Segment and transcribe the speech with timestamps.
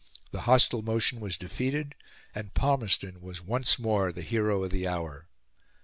[0.31, 1.93] The hostile motion was defeated,
[2.33, 5.29] and Palmerston was once more the hero of the hour.